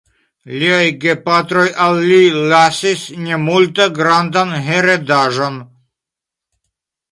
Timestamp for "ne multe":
3.27-3.89